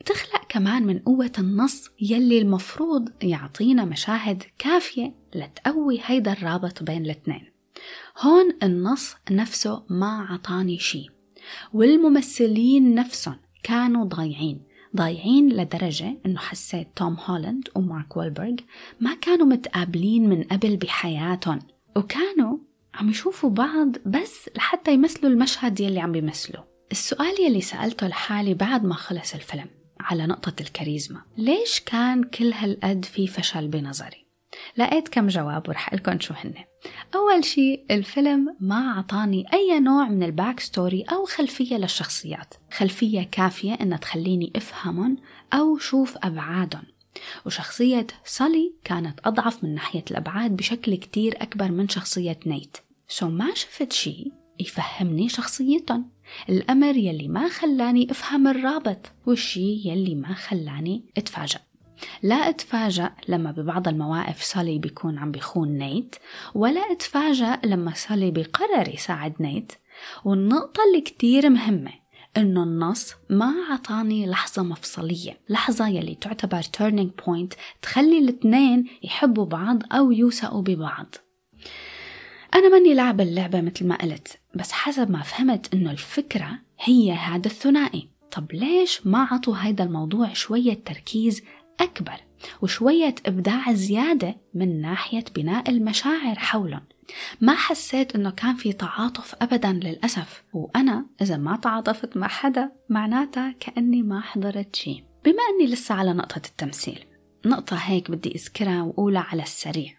بتخلق 0.00 0.44
كمان 0.48 0.82
من 0.82 0.98
قوة 0.98 1.32
النص 1.38 1.90
يلي 2.00 2.38
المفروض 2.38 3.08
يعطينا 3.22 3.84
مشاهد 3.84 4.42
كافية 4.58 5.14
لتقوي 5.34 6.00
هيدا 6.04 6.32
الرابط 6.32 6.82
بين 6.82 7.04
الاثنين. 7.04 7.52
هون 8.18 8.56
النص 8.62 9.16
نفسه 9.30 9.82
ما 9.90 10.26
عطاني 10.30 10.78
شي. 10.78 11.06
والممثلين 11.72 12.94
نفسهم 12.94 13.36
كانوا 13.62 14.04
ضايعين. 14.04 14.62
ضايعين 14.96 15.48
لدرجة 15.48 16.18
إنه 16.26 16.38
حسيت 16.38 16.88
توم 16.96 17.16
هولاند 17.24 17.68
ومارك 17.74 18.16
وولبرغ 18.16 18.54
ما 19.00 19.14
كانوا 19.14 19.46
متقابلين 19.46 20.28
من 20.28 20.42
قبل 20.42 20.76
بحياتهم. 20.76 21.58
وكانوا 21.96 22.58
عم 22.94 23.10
يشوفوا 23.10 23.50
بعض 23.50 23.96
بس 24.06 24.50
لحتى 24.56 24.92
يمثلوا 24.92 25.32
المشهد 25.32 25.80
يلي 25.80 26.00
عم 26.00 26.12
بيمثلوا 26.12 26.64
السؤال 26.92 27.40
يلي 27.40 27.60
سألته 27.60 28.06
لحالي 28.06 28.54
بعد 28.54 28.84
ما 28.84 28.94
خلص 28.94 29.34
الفيلم 29.34 29.66
على 30.00 30.26
نقطة 30.26 30.52
الكاريزما. 30.60 31.22
ليش 31.36 31.80
كان 31.80 32.22
كل 32.22 32.52
هالقد 32.52 33.04
في 33.04 33.26
فشل 33.26 33.68
بنظري؟ 33.68 34.26
لقيت 34.76 35.08
كم 35.08 35.26
جواب 35.26 35.68
ورح 35.68 35.94
قلكم 35.94 36.20
شو 36.20 36.34
هن. 36.34 36.54
أول 37.14 37.44
شي 37.44 37.80
الفيلم 37.90 38.56
ما 38.60 38.90
عطاني 38.90 39.44
أي 39.52 39.80
نوع 39.80 40.08
من 40.08 40.22
ال 40.22 40.60
backstory 40.60 41.02
أو 41.02 41.24
خلفية 41.24 41.76
للشخصيات. 41.76 42.54
خلفية 42.72 43.22
كافية 43.22 43.74
إنها 43.74 43.98
تخليني 43.98 44.52
أفهمهم 44.56 45.16
أو 45.52 45.78
شوف 45.78 46.16
أبعادهم. 46.22 46.82
وشخصية 47.46 48.06
سولي 48.24 48.72
كانت 48.84 49.20
أضعف 49.24 49.64
من 49.64 49.74
ناحية 49.74 50.04
الأبعاد 50.10 50.56
بشكل 50.56 50.94
كتير 50.94 51.42
أكبر 51.42 51.70
من 51.70 51.88
شخصية 51.88 52.38
نيت. 52.46 52.76
so 53.08 53.28
ما 53.28 53.54
شفت 53.54 53.92
شي 53.92 54.32
يفهمني 54.60 55.28
شخصيتهم. 55.28 56.08
الأمر 56.48 56.96
يلي 56.96 57.28
ما 57.28 57.48
خلاني 57.48 58.10
أفهم 58.10 58.48
الرابط. 58.48 59.12
والشي 59.26 59.88
يلي 59.88 60.14
ما 60.14 60.34
خلاني 60.34 61.04
أتفاجأ. 61.16 61.69
لا 62.22 62.34
أتفاجأ 62.34 63.12
لما 63.28 63.50
ببعض 63.50 63.88
المواقف 63.88 64.42
سولي 64.42 64.78
بيكون 64.78 65.18
عم 65.18 65.30
بيخون 65.30 65.68
نيت 65.68 66.16
ولا 66.54 66.80
أتفاجأ 66.92 67.60
لما 67.64 67.94
سولي 67.94 68.30
بيقرر 68.30 68.88
يساعد 68.88 69.34
نيت. 69.40 69.72
والنقطة 70.24 70.80
اللي 70.88 71.00
كتير 71.00 71.50
مهمة 71.50 71.92
إنه 72.36 72.62
النص 72.62 73.14
ما 73.30 73.54
عطاني 73.70 74.26
لحظة 74.26 74.62
مفصلية 74.62 75.40
لحظة 75.48 75.88
يلي 75.88 76.14
تعتبر 76.14 76.62
turning 76.62 77.24
point 77.24 77.56
تخلي 77.82 78.18
الاثنين 78.18 78.86
يحبوا 79.02 79.44
بعض 79.44 79.82
أو 79.92 80.12
يوثقوا 80.12 80.62
ببعض. 80.62 81.14
أنا 82.54 82.68
ماني 82.68 82.94
لعب 82.94 83.20
اللعبة 83.20 83.60
مثل 83.60 83.86
ما 83.86 83.96
قلت 83.96 84.38
بس 84.54 84.72
حسب 84.72 85.10
ما 85.10 85.22
فهمت 85.22 85.74
إنه 85.74 85.90
الفكرة 85.90 86.58
هي 86.80 87.12
هذا 87.12 87.46
الثنائي. 87.46 88.08
طب 88.30 88.52
ليش 88.52 89.06
ما 89.06 89.22
عطوا 89.30 89.56
هيدا 89.58 89.84
الموضوع 89.84 90.32
شوية 90.32 90.74
تركيز 90.84 91.42
أكبر 91.80 92.20
وشوية 92.62 93.14
إبداع 93.26 93.72
زيادة 93.72 94.36
من 94.54 94.80
ناحية 94.80 95.24
بناء 95.34 95.70
المشاعر 95.70 96.34
حولهم. 96.38 96.82
ما 97.40 97.54
حسيت 97.54 98.14
إنه 98.14 98.30
كان 98.30 98.56
في 98.56 98.72
تعاطف 98.72 99.34
ابدا 99.42 99.72
للأسف 99.72 100.42
وأنا 100.52 101.06
إذا 101.22 101.36
ما 101.36 101.56
تعاطفت 101.56 102.16
مع 102.16 102.28
حدا 102.28 102.72
معناتها 102.88 103.54
كأني 103.60 104.02
ما 104.02 104.20
حضرت 104.20 104.76
شيء. 104.76 105.04
بما 105.24 105.42
إني 105.50 105.72
لسه 105.72 105.94
على 105.94 106.12
نقطة 106.12 106.42
التمثيل 106.46 107.04
نقطة 107.46 107.76
هيك 107.76 108.10
بدي 108.10 108.34
أذكرها 108.34 108.82
وأقولها 108.82 109.22
على 109.22 109.42
السريع. 109.42 109.92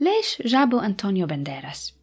ليش 0.00 0.42
جابوا 0.44 0.86
أنطونيو 0.86 1.26
بنديراس 1.26 1.94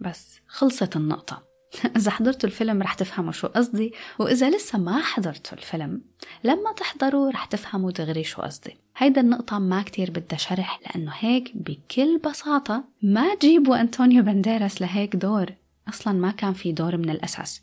بس 0.00 0.40
خلصت 0.46 0.96
النقطة. 0.96 1.42
إذا 1.96 2.10
حضرتوا 2.10 2.48
الفيلم 2.48 2.82
رح 2.82 2.94
تفهموا 2.94 3.32
شو 3.32 3.46
قصدي 3.46 3.92
وإذا 4.18 4.50
لسه 4.50 4.78
ما 4.78 5.02
حضرتوا 5.02 5.58
الفيلم 5.58 6.02
لما 6.44 6.72
تحضروا 6.72 7.30
رح 7.30 7.44
تفهموا 7.44 7.90
دغري 7.90 8.24
شو 8.24 8.42
قصدي. 8.42 8.76
هيدا 8.96 9.20
النقطة 9.20 9.58
ما 9.58 9.82
كتير 9.82 10.10
بدها 10.10 10.38
شرح 10.38 10.80
لأنه 10.82 11.12
هيك 11.14 11.52
بكل 11.54 12.18
بساطة 12.18 12.84
ما 13.02 13.34
تجيبوا 13.34 13.80
أنطونيو 13.80 14.22
بنديراس 14.22 14.82
لهيك 14.82 15.16
دور. 15.16 15.46
أصلا 15.88 16.12
ما 16.12 16.30
كان 16.30 16.52
في 16.52 16.72
دور 16.72 16.96
من 16.96 17.10
الأساس. 17.10 17.62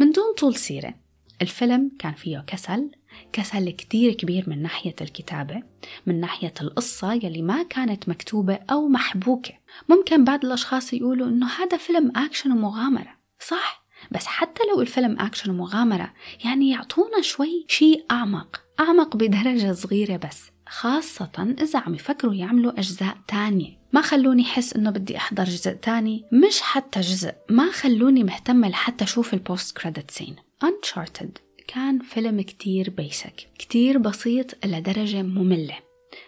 من 0.00 0.10
دون 0.10 0.34
طول 0.38 0.54
سيرة 0.54 0.94
الفيلم 1.42 1.90
كان 1.98 2.12
فيه 2.12 2.44
كسل 2.46 2.90
كسل 3.32 3.70
كتير 3.70 4.12
كبير 4.12 4.44
من 4.50 4.62
ناحية 4.62 4.94
الكتابة 5.00 5.62
من 6.06 6.20
ناحية 6.20 6.54
القصة 6.60 7.12
يلي 7.12 7.42
ما 7.42 7.62
كانت 7.62 8.08
مكتوبة 8.08 8.58
أو 8.70 8.88
محبوكة. 8.88 9.54
ممكن 9.88 10.24
بعض 10.24 10.44
الأشخاص 10.44 10.92
يقولوا 10.92 11.28
إنه 11.28 11.46
هذا 11.46 11.76
فيلم 11.76 12.12
أكشن 12.16 12.52
ومغامرة. 12.52 13.17
صح؟ 13.40 13.88
بس 14.10 14.26
حتى 14.26 14.62
لو 14.72 14.80
الفيلم 14.80 15.20
أكشن 15.20 15.50
ومغامرة 15.50 16.12
يعني 16.44 16.70
يعطونا 16.70 17.22
شوي 17.22 17.66
شيء 17.68 18.04
أعمق 18.10 18.60
أعمق 18.80 19.16
بدرجة 19.16 19.72
صغيرة 19.72 20.16
بس 20.16 20.50
خاصة 20.68 21.54
إذا 21.60 21.78
عم 21.78 21.94
يفكروا 21.94 22.34
يعملوا 22.34 22.78
أجزاء 22.78 23.16
تانية. 23.28 23.78
ما 23.92 24.00
خلوني 24.00 24.44
حس 24.44 24.72
إنه 24.72 24.90
بدي 24.90 25.16
أحضر 25.16 25.44
جزء 25.44 25.72
تاني 25.72 26.24
مش 26.32 26.60
حتى 26.60 27.00
جزء 27.00 27.32
ما 27.50 27.70
خلوني 27.70 28.24
مهتمة 28.24 28.68
لحتى 28.68 29.04
أشوف 29.04 29.34
ال 29.34 29.78
post-credit 29.78 30.10
scene 30.10 30.36
Uncharted 30.64 31.40
كان 31.68 31.98
فيلم 31.98 32.40
كتير 32.40 32.90
basic 32.90 33.48
كتير 33.58 33.98
بسيط 33.98 34.66
لدرجة 34.66 35.22
مملة. 35.22 35.78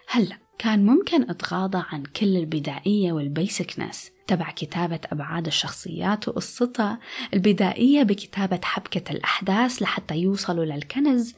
هلأ 0.08 0.36
كان 0.60 0.86
ممكن 0.86 1.30
أتغاضى 1.30 1.84
عن 1.90 2.02
كل 2.02 2.36
البدائية 2.36 3.12
وال 3.12 3.30
basicness 3.30 4.10
تبع 4.26 4.50
كتابة 4.50 5.00
أبعاد 5.12 5.46
الشخصيات 5.46 6.28
وقصتها 6.28 6.98
البدائية 7.34 8.02
بكتابة 8.02 8.60
حبكة 8.64 9.12
الأحداث 9.12 9.82
لحتى 9.82 10.16
يوصلوا 10.16 10.64
للكنز 10.64 11.34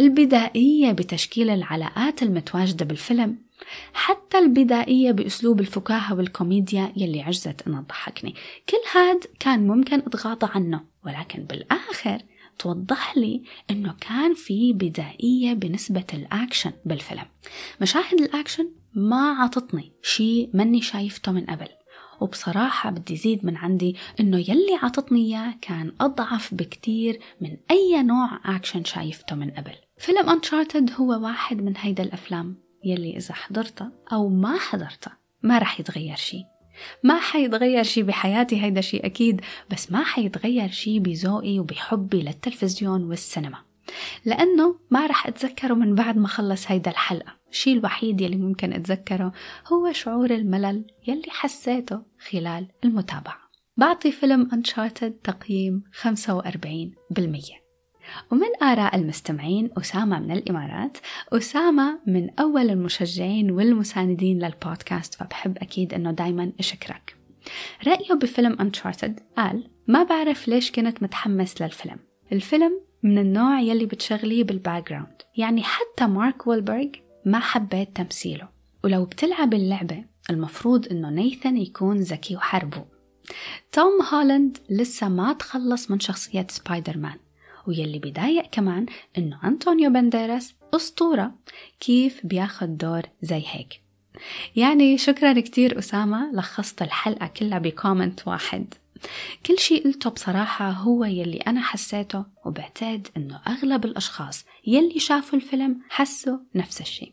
البدائية 0.00 0.92
بتشكيل 0.92 1.50
العلاقات 1.50 2.22
المتواجدة 2.22 2.84
بالفيلم 2.84 3.38
حتى 3.94 4.38
البدائية 4.38 5.12
بأسلوب 5.12 5.60
الفكاهة 5.60 6.14
والكوميديا 6.14 6.92
يلي 6.96 7.22
عجزت 7.22 7.66
إنها 7.66 7.82
تضحكني. 7.82 8.34
كل 8.68 8.98
هاد 8.98 9.24
كان 9.40 9.66
ممكن 9.66 9.98
أتغاضى 9.98 10.48
عنه 10.54 10.80
ولكن 11.06 11.42
بالآخر 11.42 12.22
توضح 12.58 13.16
لي 13.16 13.42
إنه 13.70 13.94
كان 14.00 14.34
في 14.34 14.72
بدائية 14.72 15.52
بنسبة 15.52 16.06
الأكشن 16.14 16.72
بالفيلم. 16.84 17.26
مشاهد 17.80 18.20
الأكشن 18.20 18.70
ما 18.94 19.30
عطتني 19.30 19.92
شيء 20.02 20.50
ماني 20.54 20.82
شايفته 20.82 21.32
من 21.32 21.46
قبل. 21.46 21.68
وبصراحة 22.20 22.90
بدي 22.90 23.16
زيد 23.16 23.46
من 23.46 23.56
عندي 23.56 23.96
إنه 24.20 24.38
يلي 24.38 24.78
عطتني 24.82 25.20
إياه 25.20 25.54
كان 25.60 25.92
أضعف 26.00 26.54
بكتير 26.54 27.20
من 27.40 27.56
أي 27.70 28.02
نوع 28.02 28.40
أكشن 28.44 28.84
شايفته 28.84 29.36
من 29.36 29.50
قبل. 29.50 29.74
فيلم 29.98 30.30
Uncharted 30.30 30.90
هو 30.92 31.24
واحد 31.24 31.62
من 31.62 31.76
هيدا 31.76 32.02
الأفلام 32.02 32.56
يلي 32.84 33.16
إذا 33.16 33.34
حضرتها 33.34 33.92
أو 34.12 34.28
ما 34.28 34.58
حضرتها 34.58 35.18
ما 35.42 35.58
رح 35.58 35.80
يتغير 35.80 36.16
شي. 36.16 36.44
ما 37.02 37.20
حيتغير 37.20 37.82
شي 37.82 38.02
بحياتي 38.02 38.62
هيدا 38.62 38.80
شي 38.80 38.96
أكيد 38.96 39.40
بس 39.70 39.92
ما 39.92 40.04
حيتغير 40.04 40.70
شي 40.70 40.98
بذوقي 40.98 41.58
وبحبي 41.58 42.22
للتلفزيون 42.22 43.04
والسينما. 43.04 43.58
لأنه 44.24 44.76
ما 44.90 45.06
رح 45.06 45.26
أتذكره 45.26 45.74
من 45.74 45.94
بعد 45.94 46.16
ما 46.16 46.28
خلص 46.28 46.70
هيدا 46.70 46.90
الحلقة. 46.90 47.32
الشيء 47.50 47.78
الوحيد 47.78 48.20
يلي 48.20 48.36
ممكن 48.36 48.72
أتذكره 48.72 49.32
هو 49.72 49.92
شعور 49.92 50.30
الملل 50.30 50.84
يلي 51.08 51.30
حسيته 51.30 52.02
خلال 52.30 52.66
المتابعة. 52.84 53.42
بعطي 53.76 54.12
فيلم 54.12 54.48
أنشارتد 54.52 55.12
تقييم 55.12 55.84
45% 55.92 57.61
ومن 58.30 58.62
آراء 58.62 58.96
المستمعين 58.96 59.70
أسامة 59.78 60.20
من 60.20 60.30
الإمارات 60.30 60.98
أسامة 61.32 61.98
من 62.06 62.30
أول 62.40 62.70
المشجعين 62.70 63.50
والمساندين 63.50 64.38
للبودكاست 64.38 65.14
فبحب 65.14 65.58
أكيد 65.58 65.94
أنه 65.94 66.10
دايما 66.10 66.52
أشكرك. 66.58 67.16
رأيه 67.86 68.14
بفيلم 68.14 68.56
Uncharted 68.56 69.22
قال 69.36 69.70
ما 69.88 70.02
بعرف 70.02 70.48
ليش 70.48 70.72
كنت 70.72 71.02
متحمس 71.02 71.62
للفيلم. 71.62 71.98
الفيلم 72.32 72.80
من 73.02 73.18
النوع 73.18 73.60
يلي 73.60 73.86
بتشغليه 73.86 74.44
بال 74.44 74.88
background 74.88 75.22
يعني 75.36 75.62
حتى 75.62 76.06
مارك 76.06 76.46
وولبرغ 76.46 76.86
ما 77.24 77.38
حبيت 77.40 77.96
تمثيله. 77.96 78.48
ولو 78.84 79.04
بتلعب 79.04 79.54
اللعبة 79.54 80.04
المفروض 80.30 80.88
إنه 80.88 81.10
نيثن 81.10 81.56
يكون 81.56 81.96
ذكي 81.96 82.36
وحربوء 82.36 82.84
توم 83.72 84.02
هولاند 84.12 84.58
لسه 84.70 85.08
ما 85.08 85.32
تخلص 85.32 85.90
من 85.90 86.00
شخصية 86.00 86.46
سبايدر 86.50 86.98
مان. 86.98 87.18
ويلي 87.68 87.98
بضايق 87.98 88.46
كمان 88.52 88.86
إنه 89.18 89.38
أنطونيو 89.44 89.90
بنديراس 89.90 90.54
أسطورة. 90.74 91.34
كيف 91.80 92.26
بياخد 92.26 92.78
دور 92.78 93.02
زي 93.22 93.42
هيك؟ 93.46 93.80
يعني 94.56 94.98
شكرا 94.98 95.40
كتير 95.40 95.78
أسامة 95.78 96.32
لخصت 96.32 96.82
الحلقة 96.82 97.26
كلها 97.26 97.58
ب 97.58 97.67
comment 97.67 98.28
واحد. 98.28 98.74
كل 99.46 99.58
شيء 99.58 99.84
قلته 99.84 100.10
بصراحة 100.10 100.70
هو 100.70 101.04
يلي 101.04 101.36
أنا 101.36 101.60
حسيته 101.60 102.24
وبعتقد 102.44 103.08
إنه 103.16 103.40
أغلب 103.46 103.84
الأشخاص 103.84 104.44
يلي 104.66 104.98
شافوا 104.98 105.38
الفيلم 105.38 105.80
حسوا 105.88 106.38
نفس 106.54 106.80
الشيء 106.80 107.12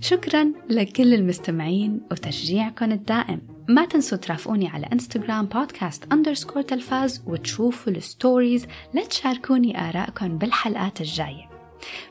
شكرا 0.00 0.52
لكل 0.70 1.14
المستمعين 1.14 2.00
وتشجيعكم 2.10 2.92
الدائم. 2.92 3.55
ما 3.68 3.84
تنسوا 3.84 4.18
ترافقوني 4.18 4.68
على 4.68 4.86
انستغرام 4.86 5.46
بودكاست 5.46 6.12
underscore 6.12 6.62
تلفاز 6.62 7.22
وتشوفوا 7.26 7.92
ال 7.92 8.01
stories 8.01 8.66
لتشاركوني 8.94 9.88
آرائكم 9.88 10.38
بالحلقات 10.38 11.00
الجاية. 11.00 11.50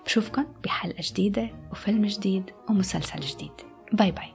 بشوفكن 0.05 0.45
بحلقة 0.63 1.03
جديدة 1.11 1.49
وفيلم 1.71 2.05
جديد 2.05 2.51
ومسلسل 2.69 3.19
جديد. 3.19 3.51
باي 3.93 4.11
باي 4.11 4.34